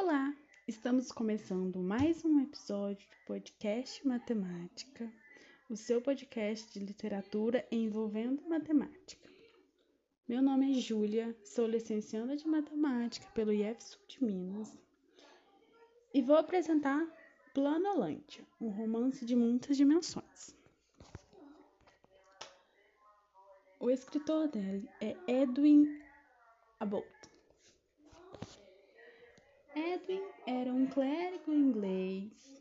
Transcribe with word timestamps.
Olá! 0.00 0.32
Estamos 0.68 1.10
começando 1.10 1.80
mais 1.80 2.24
um 2.24 2.40
episódio 2.40 3.04
do 3.04 3.26
podcast 3.26 4.06
Matemática, 4.06 5.12
o 5.68 5.76
seu 5.76 6.00
podcast 6.00 6.72
de 6.72 6.86
literatura 6.86 7.66
envolvendo 7.68 8.48
matemática. 8.48 9.28
Meu 10.28 10.40
nome 10.40 10.70
é 10.70 10.74
Júlia, 10.74 11.36
sou 11.42 11.66
licenciada 11.66 12.36
de 12.36 12.46
matemática 12.46 13.26
pelo 13.34 13.52
IEF 13.52 13.98
de 14.06 14.22
Minas 14.22 14.72
e 16.14 16.22
vou 16.22 16.36
apresentar 16.36 17.04
Planolândia, 17.52 18.46
um 18.60 18.68
romance 18.68 19.26
de 19.26 19.34
muitas 19.34 19.76
dimensões. 19.76 20.54
O 23.80 23.90
escritor 23.90 24.46
dele 24.46 24.88
é 25.00 25.16
Edwin 25.26 25.88
Abbott. 26.78 27.27
Edwin 29.78 30.26
era 30.44 30.74
um 30.74 30.86
clérigo 30.86 31.54
inglês. 31.54 32.60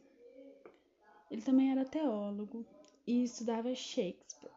Ele 1.31 1.41
também 1.41 1.71
era 1.71 1.83
teólogo 1.83 2.63
e 3.07 3.23
estudava 3.23 3.73
Shakespeare. 3.73 4.53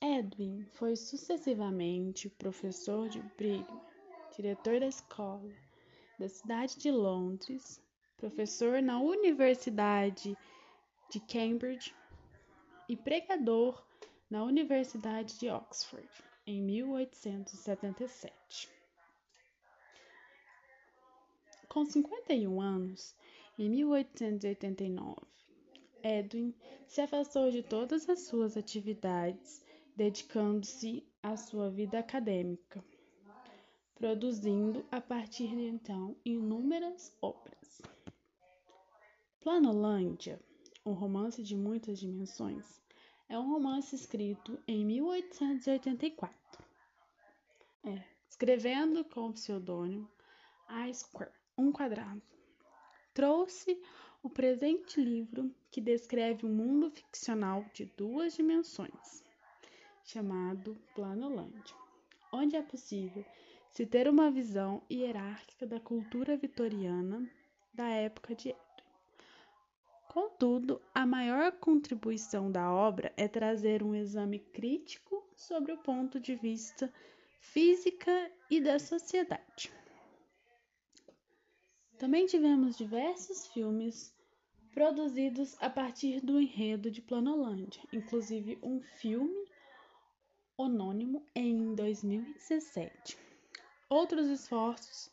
Edwin 0.00 0.64
foi 0.74 0.94
sucessivamente 0.94 2.30
professor 2.30 3.08
de 3.08 3.20
Brigham, 3.36 3.80
diretor 4.36 4.78
da 4.78 4.86
escola 4.86 5.50
da 6.16 6.28
cidade 6.28 6.78
de 6.78 6.92
Londres, 6.92 7.82
professor 8.16 8.80
na 8.80 9.00
Universidade 9.00 10.38
de 11.10 11.18
Cambridge 11.18 11.92
e 12.88 12.96
pregador 12.96 13.84
na 14.30 14.44
Universidade 14.44 15.40
de 15.40 15.50
Oxford 15.50 16.08
em 16.46 16.62
1877. 16.62 18.83
Com 21.74 21.84
51 21.84 22.60
anos, 22.60 23.16
em 23.58 23.68
1889, 23.68 25.16
Edwin 26.04 26.54
se 26.86 27.00
afastou 27.00 27.50
de 27.50 27.64
todas 27.64 28.08
as 28.08 28.20
suas 28.20 28.56
atividades, 28.56 29.60
dedicando-se 29.96 31.04
à 31.20 31.36
sua 31.36 31.68
vida 31.68 31.98
acadêmica, 31.98 32.80
produzindo 33.96 34.86
a 34.88 35.00
partir 35.00 35.48
de 35.48 35.66
então 35.66 36.16
inúmeras 36.24 37.12
obras. 37.20 37.82
Planolândia, 39.40 40.40
um 40.86 40.92
romance 40.92 41.42
de 41.42 41.56
muitas 41.56 41.98
dimensões, 41.98 42.80
é 43.28 43.36
um 43.36 43.50
romance 43.50 43.96
escrito 43.96 44.62
em 44.68 44.84
1884, 44.84 46.64
é, 47.82 48.00
escrevendo 48.30 49.04
com 49.06 49.30
o 49.30 49.32
pseudônimo 49.32 50.08
I. 50.68 50.94
Square 50.94 51.32
um 51.56 51.70
quadrado. 51.72 52.22
Trouxe 53.12 53.80
o 54.22 54.30
presente 54.30 55.00
livro 55.00 55.54
que 55.70 55.80
descreve 55.80 56.46
um 56.46 56.52
mundo 56.52 56.90
ficcional 56.90 57.64
de 57.72 57.84
duas 57.96 58.34
dimensões, 58.34 59.22
chamado 60.04 60.76
Planolândia, 60.94 61.76
onde 62.32 62.56
é 62.56 62.62
possível 62.62 63.24
se 63.70 63.84
ter 63.84 64.08
uma 64.08 64.30
visão 64.30 64.82
hierárquica 64.90 65.66
da 65.66 65.80
cultura 65.80 66.36
vitoriana 66.36 67.28
da 67.72 67.88
época 67.88 68.34
de 68.34 68.50
Edwin. 68.50 68.60
Contudo, 70.08 70.80
a 70.94 71.04
maior 71.04 71.50
contribuição 71.52 72.50
da 72.50 72.72
obra 72.72 73.12
é 73.16 73.26
trazer 73.26 73.82
um 73.82 73.94
exame 73.94 74.38
crítico 74.38 75.28
sobre 75.34 75.72
o 75.72 75.78
ponto 75.78 76.20
de 76.20 76.36
vista 76.36 76.92
física 77.40 78.30
e 78.48 78.60
da 78.60 78.78
sociedade. 78.78 79.72
Também 82.04 82.26
tivemos 82.26 82.76
diversos 82.76 83.46
filmes 83.46 84.14
produzidos 84.74 85.56
a 85.58 85.70
partir 85.70 86.20
do 86.20 86.38
enredo 86.38 86.90
de 86.90 87.00
Planolândia, 87.00 87.82
inclusive 87.90 88.58
um 88.62 88.82
filme 88.82 89.48
anônimo 90.58 91.24
em 91.34 91.74
2017. 91.74 93.16
Outros 93.88 94.28
esforços 94.28 95.10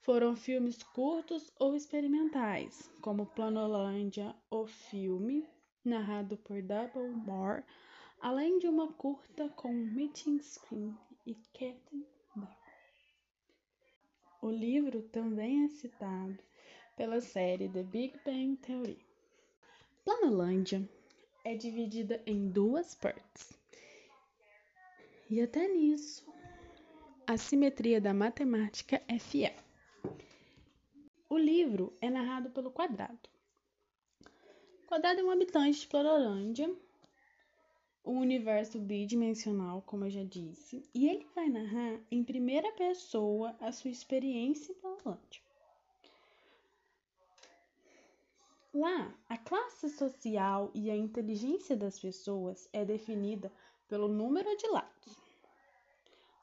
foram 0.00 0.34
filmes 0.34 0.82
curtos 0.82 1.52
ou 1.60 1.76
experimentais, 1.76 2.90
como 3.02 3.26
Planolândia, 3.26 4.34
o 4.50 4.66
filme, 4.66 5.46
narrado 5.84 6.38
por 6.38 6.62
Double 6.62 7.10
Moore, 7.10 7.62
além 8.18 8.58
de 8.58 8.66
uma 8.66 8.90
curta 8.94 9.50
com 9.50 9.74
Meeting 9.74 10.38
Screen 10.38 10.96
e 11.26 11.34
Captain 11.52 11.95
o 14.46 14.50
livro 14.50 15.02
também 15.02 15.64
é 15.64 15.68
citado 15.68 16.38
pela 16.96 17.20
série 17.20 17.68
The 17.68 17.82
Big 17.82 18.16
Bang 18.24 18.56
Theory. 18.58 19.04
Planolândia 20.04 20.88
é 21.44 21.56
dividida 21.56 22.22
em 22.24 22.48
duas 22.48 22.94
partes. 22.94 23.58
E 25.28 25.42
até 25.42 25.66
nisso, 25.66 26.24
a 27.26 27.36
simetria 27.36 28.00
da 28.00 28.14
matemática 28.14 29.02
é 29.08 29.18
fiel. 29.18 29.56
O 31.28 31.36
livro 31.36 31.92
é 32.00 32.08
narrado 32.08 32.48
pelo 32.50 32.70
Quadrado. 32.70 33.28
O 34.22 34.86
Quadrado 34.86 35.22
é 35.22 35.24
um 35.24 35.30
habitante 35.32 35.80
de 35.80 35.88
Planolândia 35.88 36.72
um 38.06 38.20
universo 38.20 38.78
bidimensional, 38.78 39.82
como 39.82 40.04
eu 40.04 40.10
já 40.10 40.22
disse, 40.22 40.88
e 40.94 41.08
ele 41.08 41.26
vai 41.34 41.48
narrar 41.48 42.00
em 42.10 42.22
primeira 42.22 42.70
pessoa 42.72 43.56
a 43.60 43.72
sua 43.72 43.90
experiência 43.90 44.72
em 44.72 44.76
Planolândia. 44.76 45.42
Lá, 48.72 49.12
a 49.28 49.36
classe 49.36 49.88
social 49.88 50.70
e 50.74 50.90
a 50.90 50.96
inteligência 50.96 51.76
das 51.76 51.98
pessoas 51.98 52.68
é 52.72 52.84
definida 52.84 53.50
pelo 53.88 54.06
número 54.06 54.54
de 54.56 54.68
lados. 54.68 55.16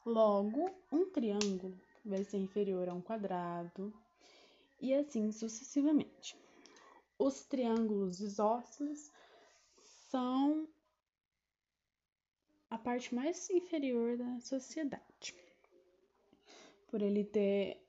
Logo, 0.04 0.70
um 0.92 1.10
triângulo 1.10 1.80
vai 2.04 2.24
ser 2.24 2.38
inferior 2.38 2.88
a 2.88 2.94
um 2.94 3.00
quadrado 3.00 3.94
e 4.80 4.92
assim 4.92 5.32
sucessivamente. 5.32 6.36
Os 7.18 7.46
triângulos 7.46 8.20
isósceles 8.20 9.12
são 10.10 10.68
parte 12.84 13.14
mais 13.14 13.48
inferior 13.48 14.18
da 14.18 14.38
sociedade. 14.40 15.34
Por 16.88 17.00
ele 17.00 17.24
ter 17.24 17.82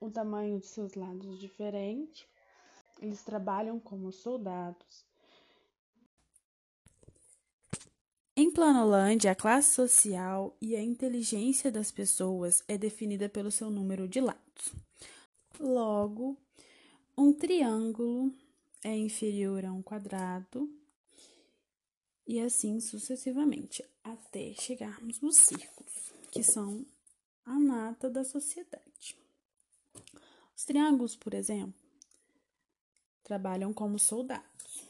o 0.00 0.10
tamanho 0.10 0.58
de 0.58 0.66
seus 0.66 0.94
lados 0.94 1.38
diferente, 1.38 2.26
eles 3.00 3.22
trabalham 3.22 3.78
como 3.78 4.10
soldados. 4.10 5.04
Em 8.34 8.50
Planolândia, 8.50 9.32
a 9.32 9.34
classe 9.34 9.74
social 9.74 10.56
e 10.60 10.74
a 10.74 10.82
inteligência 10.82 11.70
das 11.70 11.90
pessoas 11.90 12.64
é 12.66 12.76
definida 12.78 13.28
pelo 13.28 13.50
seu 13.50 13.70
número 13.70 14.08
de 14.08 14.20
lados. 14.20 14.74
Logo, 15.60 16.36
um 17.16 17.32
triângulo 17.32 18.32
é 18.82 18.96
inferior 18.96 19.64
a 19.64 19.72
um 19.72 19.82
quadrado 19.82 20.70
e 22.26 22.40
assim 22.40 22.80
sucessivamente, 22.80 23.84
até 24.02 24.52
chegarmos 24.54 25.20
nos 25.20 25.36
círculos, 25.36 26.12
que 26.32 26.42
são 26.42 26.84
a 27.44 27.58
nata 27.58 28.10
da 28.10 28.24
sociedade. 28.24 29.16
Os 30.56 30.64
triângulos, 30.64 31.14
por 31.14 31.34
exemplo, 31.34 31.74
trabalham 33.22 33.72
como 33.72 33.98
soldados. 33.98 34.84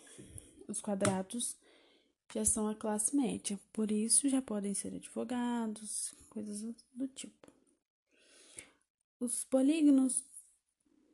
Os 0.67 0.81
quadrados 0.81 1.57
já 2.33 2.45
são 2.45 2.69
a 2.69 2.75
classe 2.75 3.15
média, 3.15 3.61
por 3.73 3.91
isso 3.91 4.29
já 4.29 4.41
podem 4.41 4.75
ser 4.75 4.95
advogados, 4.95 6.15
coisas 6.31 6.75
do 6.95 7.07
tipo. 7.09 7.53
Os 9.21 9.45
polígonos 9.45 10.25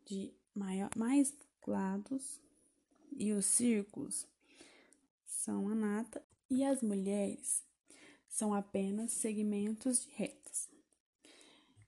de 0.06 0.32
maior, 0.54 0.90
mais 0.96 1.34
lados 1.66 2.40
e 3.16 3.32
os 3.32 3.46
círculos 3.46 4.26
são 5.42 5.68
a 5.68 5.74
nata 5.74 6.24
e 6.48 6.62
as 6.62 6.82
mulheres 6.82 7.64
são 8.28 8.54
apenas 8.54 9.10
segmentos 9.10 10.04
de 10.04 10.10
retas. 10.10 10.70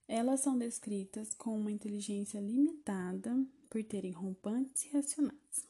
Elas 0.08 0.40
são 0.40 0.58
descritas 0.58 1.32
com 1.34 1.56
uma 1.56 1.70
inteligência 1.70 2.40
limitada 2.40 3.46
por 3.70 3.82
terem 3.84 4.10
rompantes 4.10 4.90
racionais. 4.92 5.68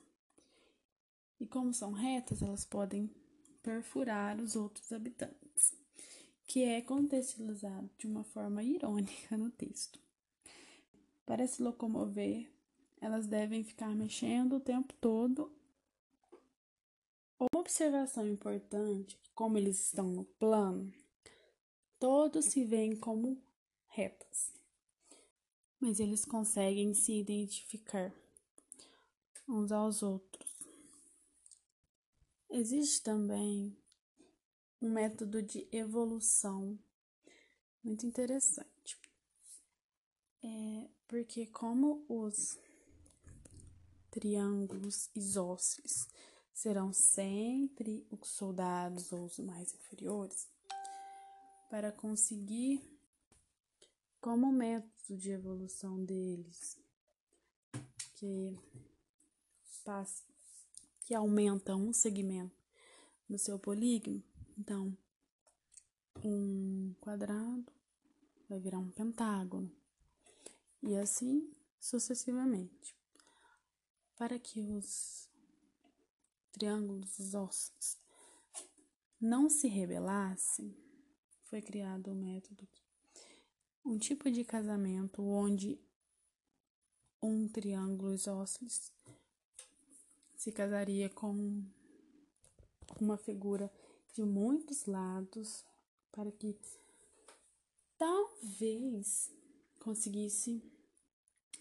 E 1.39 1.47
como 1.47 1.75
são 1.75 1.93
retas, 1.93 2.41
elas 2.41 2.65
podem 2.65 3.11
perfurar 3.63 4.41
os 4.41 4.57
outros 4.57 4.91
habitantes, 4.91 5.75
que 6.47 6.65
é 6.65 6.81
contextualizado 6.81 7.91
de 7.99 8.07
uma 8.07 8.25
forma 8.25 8.63
irônica 8.65 9.37
no 9.37 9.51
texto. 9.51 10.01
Para 11.27 11.47
se 11.47 11.63
locomover, 11.63 12.51
elas 12.99 13.27
devem 13.27 13.63
ficar 13.63 13.95
mexendo 13.95 14.57
o 14.57 14.61
tempo 14.61 14.95
todo 14.95 15.53
uma 17.53 17.61
observação 17.61 18.27
importante, 18.27 19.19
como 19.35 19.59
eles 19.59 19.87
estão 19.87 20.09
no 20.09 20.25
plano, 20.25 20.93
todos 21.99 22.47
se 22.47 22.65
veem 22.65 22.97
como 22.97 23.43
retas. 23.89 24.53
mas 25.81 26.01
eles 26.01 26.25
conseguem 26.25 26.95
se 26.95 27.13
identificar 27.13 28.11
uns 29.47 29.71
aos 29.71 30.03
outros. 30.03 30.51
Existe 32.49 33.03
também 33.03 33.77
um 34.81 34.91
método 34.91 35.43
de 35.43 35.69
evolução 35.71 36.79
muito 37.83 38.07
interessante. 38.07 38.99
É 40.43 40.89
porque 41.07 41.47
como 41.47 42.05
os 42.09 42.59
triângulos 44.11 45.11
isósceles 45.15 46.09
serão 46.55 46.93
sempre 46.93 48.07
os 48.11 48.29
soldados 48.29 49.13
ou 49.13 49.25
os 49.25 49.39
mais 49.41 49.75
inferiores, 49.75 50.49
para 51.69 51.91
conseguir 51.91 52.81
como 54.21 54.53
método 54.53 55.19
de 55.19 55.31
evolução 55.31 56.03
deles, 56.03 56.79
que 58.15 58.57
passa, 59.85 60.23
que 61.01 61.15
aumenta 61.15 61.75
um 61.75 61.93
segmento 61.93 62.57
no 63.29 63.37
seu 63.39 63.59
polígono, 63.59 64.23
então 64.57 64.97
um 66.25 66.95
quadrado 67.01 67.67
vai 68.49 68.61
virar 68.61 68.79
um 68.79 68.91
pentágono 68.91 69.71
e 70.83 70.97
assim 70.97 71.53
sucessivamente. 71.81 72.97
Para 74.17 74.39
que 74.39 74.61
os 74.63 75.29
triângulos 76.55 77.19
isósceles 77.19 77.99
não 79.21 79.51
se 79.51 79.67
rebelassem, 79.69 80.75
foi 81.43 81.61
criado 81.61 82.13
o 82.13 82.15
método 82.15 82.67
um 83.85 83.99
tipo 83.99 84.31
de 84.31 84.45
casamento 84.45 85.23
onde 85.23 85.79
um 87.21 87.47
triângulo 87.49 88.15
isósceles 88.15 88.91
se 90.37 90.51
casaria 90.51 91.11
com 91.11 91.63
uma 93.01 93.19
figura 93.19 93.71
de 94.15 94.23
muitos 94.23 94.87
lados 94.87 95.65
para 96.11 96.31
que 96.31 96.57
talvez 97.99 99.31
conseguisse 99.81 100.63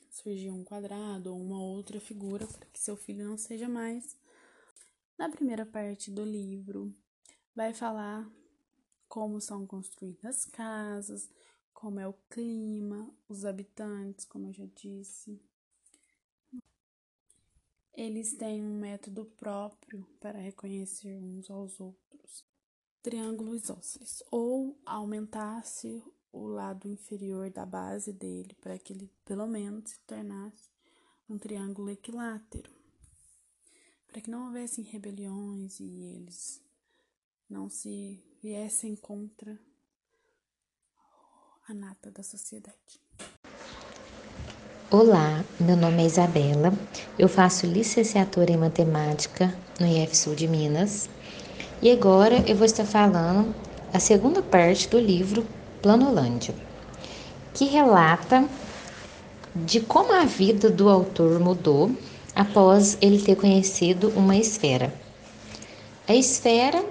surgir 0.09 0.51
um 0.51 0.63
quadrado 0.63 1.33
ou 1.33 1.41
uma 1.41 1.61
outra 1.61 1.99
figura 1.99 2.47
para 2.47 2.65
que 2.67 2.79
seu 2.79 2.95
filho 2.95 3.27
não 3.27 3.37
seja 3.37 3.67
mais. 3.67 4.15
Na 5.17 5.29
primeira 5.29 5.65
parte 5.65 6.09
do 6.09 6.23
livro, 6.23 6.93
vai 7.55 7.73
falar 7.73 8.29
como 9.07 9.39
são 9.39 9.65
construídas 9.67 10.25
as 10.25 10.45
casas, 10.45 11.29
como 11.71 11.99
é 11.99 12.07
o 12.07 12.13
clima, 12.29 13.13
os 13.29 13.45
habitantes, 13.45 14.25
como 14.25 14.47
eu 14.47 14.53
já 14.53 14.65
disse. 14.75 15.39
Eles 17.93 18.33
têm 18.35 18.65
um 18.65 18.79
método 18.79 19.25
próprio 19.25 20.03
para 20.19 20.39
reconhecer 20.39 21.15
uns 21.21 21.49
aos 21.49 21.79
outros. 21.79 22.43
Triângulo 23.03 23.55
isósceles, 23.55 24.23
ou 24.31 24.81
aumentasse 24.83 26.03
o 26.31 26.47
lado 26.47 26.87
inferior 26.87 27.51
da 27.51 27.65
base 27.65 28.11
dele 28.11 28.55
para 28.59 28.79
que 28.79 28.93
ele 28.93 29.11
pelo 29.23 29.45
menos 29.45 29.91
se 29.91 29.99
tornasse 30.07 30.71
um 31.29 31.37
triângulo 31.37 31.91
equilátero, 31.91 32.73
para 34.13 34.21
que 34.21 34.29
não 34.29 34.45
houvessem 34.45 34.83
rebeliões 34.83 35.79
e 35.79 36.15
eles 36.15 36.61
não 37.49 37.67
se 37.67 38.23
viessem 38.43 38.95
contra 38.95 39.57
a 41.67 41.73
nata 41.73 42.11
da 42.11 42.21
sociedade. 42.21 43.01
Olá, 44.91 45.43
meu 45.59 45.75
nome 45.75 46.03
é 46.03 46.05
Isabela, 46.05 46.71
eu 47.17 47.27
faço 47.27 47.65
licenciatura 47.65 48.51
em 48.51 48.57
matemática 48.57 49.51
no 49.79 49.87
IFSU 49.87 50.35
de 50.35 50.47
Minas 50.47 51.09
e 51.81 51.89
agora 51.89 52.47
eu 52.47 52.55
vou 52.55 52.65
estar 52.65 52.85
falando 52.85 53.55
a 53.91 53.99
segunda 53.99 54.43
parte 54.43 54.87
do 54.89 54.99
livro 54.99 55.43
Planolândia, 55.81 56.53
que 57.51 57.65
relata 57.65 58.47
de 59.55 59.81
como 59.81 60.13
a 60.13 60.23
vida 60.23 60.69
do 60.69 60.87
autor 60.87 61.39
mudou 61.39 61.89
após 62.35 62.97
ele 63.01 63.21
ter 63.21 63.35
conhecido 63.35 64.09
uma 64.15 64.35
esfera. 64.35 64.93
A 66.07 66.15
esfera 66.15 66.83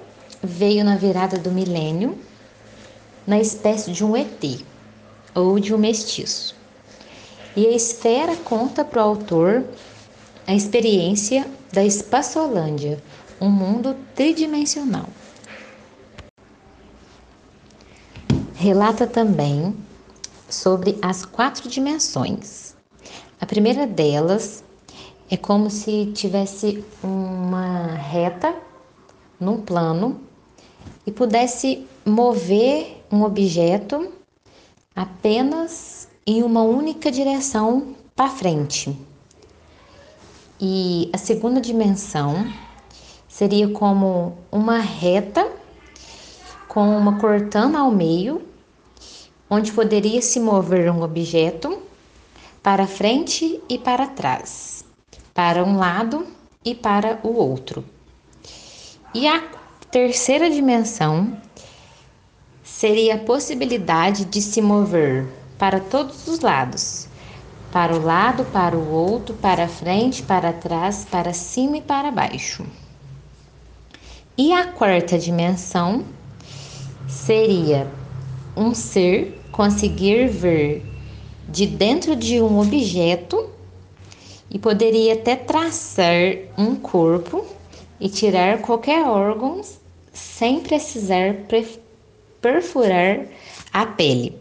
veio 0.43 0.85
na 0.85 0.97
virada 0.97 1.39
do 1.39 1.51
milênio 1.51 2.19
na 3.27 3.39
espécie 3.39 3.93
de 3.93 4.05
um 4.05 4.17
ET 4.17 4.61
ou 5.35 5.59
de 5.59 5.75
um 5.75 5.79
mestiço. 5.79 6.55
E 7.55 7.67
a 7.67 7.71
esfera 7.71 8.37
conta 8.37 8.85
para 8.85 9.05
o 9.05 9.09
autor 9.09 9.65
a 10.47 10.55
experiência 10.55 11.47
da 11.73 11.85
Espaçolândia, 11.85 13.03
um 13.41 13.51
mundo 13.51 13.97
tridimensional. 14.15 15.07
Relata 18.55 19.07
também 19.07 19.75
sobre 20.49 20.99
as 21.03 21.25
quatro 21.25 21.69
dimensões. 21.69 22.75
A 23.41 23.47
primeira 23.47 23.87
delas 23.87 24.63
é 25.33 25.37
como 25.39 25.71
se 25.71 26.13
tivesse 26.13 26.85
uma 27.03 27.87
reta 27.87 28.55
num 29.41 29.63
plano 29.63 30.21
e 31.07 31.11
pudesse 31.11 31.87
mover 32.05 33.03
um 33.11 33.23
objeto 33.23 34.13
apenas 34.95 36.07
em 36.27 36.43
uma 36.43 36.61
única 36.61 37.11
direção 37.11 37.97
para 38.15 38.29
frente. 38.29 38.95
E 40.61 41.09
a 41.15 41.17
segunda 41.17 41.63
dimensão 41.63 42.47
seria 43.27 43.71
como 43.71 44.37
uma 44.53 44.81
reta 44.81 45.51
com 46.69 46.95
uma 46.95 47.19
cortana 47.19 47.79
ao 47.79 47.91
meio 47.91 48.43
onde 49.49 49.73
poderia 49.73 50.21
se 50.21 50.39
mover 50.39 50.93
um 50.93 51.01
objeto 51.03 51.81
para 52.63 52.87
frente 52.87 53.63
e 53.67 53.79
para 53.79 54.07
trás, 54.07 54.82
para 55.35 55.65
um 55.65 55.77
lado 55.77 56.27
e 56.65 56.75
para 56.75 57.19
o 57.23 57.35
outro. 57.35 57.85
E 59.15 59.27
a 59.27 59.43
terceira 59.91 60.51
dimensão 60.51 61.37
seria 62.63 63.15
a 63.15 63.19
possibilidade 63.19 64.25
de 64.25 64.41
se 64.41 64.61
mover 64.61 65.27
para 65.59 65.79
todos 65.81 66.27
os 66.27 66.41
lados, 66.41 67.07
para 67.71 67.95
o 67.95 68.03
lado, 68.03 68.45
para 68.47 68.77
o 68.77 68.91
outro, 68.91 69.35
para 69.35 69.69
frente, 69.69 70.23
para 70.23 70.53
trás, 70.53 71.07
para 71.11 71.33
cima 71.33 71.79
e 71.79 71.83
para 71.83 72.11
baixo. 72.11 72.65
E 74.37 74.53
a 74.53 74.67
quarta 74.67 75.19
dimensão 75.19 76.05
seria 77.07 77.87
um 78.57 78.75
ser 78.75 79.41
conseguir 79.53 80.29
ver 80.29 80.85
de 81.49 81.67
dentro 81.67 82.17
de 82.17 82.41
um 82.41 82.59
objeto 82.59 83.51
e 84.53 84.59
poderia 84.59 85.15
até 85.15 85.35
traçar 85.35 86.37
um 86.59 86.77
corpo 86.77 87.43
e 87.99 88.09
tirar 88.09 88.61
qualquer 88.61 89.03
órgão 89.07 89.63
sem 90.13 90.61
precisar 90.61 91.37
perfurar 92.41 93.27
a 93.73 93.87
pele, 93.87 94.39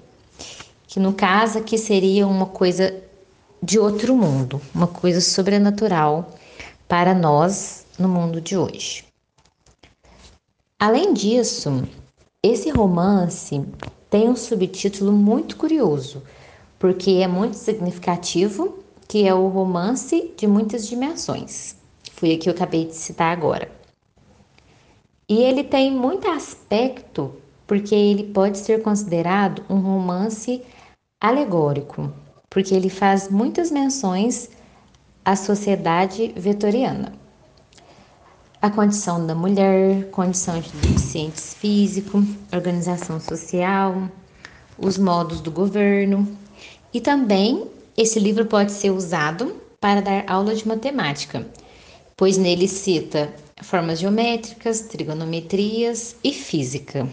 que 0.85 0.99
no 0.99 1.13
caso 1.13 1.59
aqui 1.59 1.77
seria 1.77 2.27
uma 2.27 2.45
coisa 2.45 2.93
de 3.63 3.79
outro 3.79 4.13
mundo, 4.13 4.61
uma 4.75 4.87
coisa 4.87 5.21
sobrenatural 5.21 6.29
para 6.89 7.13
nós 7.13 7.85
no 7.97 8.09
mundo 8.09 8.41
de 8.41 8.57
hoje. 8.57 9.05
Além 10.77 11.13
disso, 11.13 11.87
esse 12.43 12.69
romance 12.69 13.63
tem 14.09 14.27
um 14.27 14.35
subtítulo 14.35 15.13
muito 15.13 15.55
curioso, 15.55 16.21
porque 16.77 17.11
é 17.11 17.27
muito 17.27 17.55
significativo, 17.55 18.80
que 19.11 19.27
é 19.27 19.33
o 19.33 19.49
romance 19.49 20.31
de 20.37 20.47
muitas 20.47 20.87
dimensões. 20.87 21.75
Foi 22.13 22.29
aqui 22.29 22.43
que 22.43 22.49
eu 22.49 22.53
acabei 22.53 22.85
de 22.85 22.95
citar 22.95 23.33
agora. 23.33 23.69
E 25.27 25.41
ele 25.41 25.65
tem 25.65 25.91
muito 25.91 26.29
aspecto, 26.29 27.35
porque 27.67 27.93
ele 27.93 28.31
pode 28.31 28.57
ser 28.57 28.81
considerado 28.81 29.65
um 29.69 29.81
romance 29.81 30.61
alegórico, 31.19 32.09
porque 32.49 32.73
ele 32.73 32.89
faz 32.89 33.29
muitas 33.29 33.69
menções 33.69 34.49
à 35.25 35.35
sociedade 35.35 36.33
vitoriana 36.37 37.11
a 38.61 38.69
condição 38.69 39.25
da 39.27 39.35
mulher, 39.35 40.09
condição 40.11 40.61
de 40.61 40.69
deficientes 40.69 41.53
físicos, 41.55 42.23
organização 42.53 43.19
social, 43.19 44.07
os 44.77 44.97
modos 44.97 45.41
do 45.41 45.51
governo. 45.51 46.27
E 46.93 47.01
também 47.01 47.67
esse 48.01 48.19
livro 48.19 48.47
pode 48.47 48.71
ser 48.71 48.89
usado 48.89 49.55
para 49.79 50.01
dar 50.01 50.23
aula 50.27 50.55
de 50.55 50.67
matemática, 50.67 51.45
pois 52.17 52.35
nele 52.35 52.67
cita 52.67 53.31
formas 53.61 53.99
geométricas, 53.99 54.81
trigonometrias 54.81 56.15
e 56.23 56.33
física. 56.33 57.07